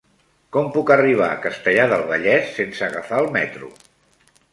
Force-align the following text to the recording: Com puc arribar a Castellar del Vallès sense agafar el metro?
Com 0.55 0.69
puc 0.77 0.91
arribar 0.93 1.27
a 1.33 1.43
Castellar 1.43 1.85
del 1.91 2.05
Vallès 2.13 2.49
sense 2.61 2.87
agafar 2.87 3.21
el 3.25 3.29
metro? 3.37 3.71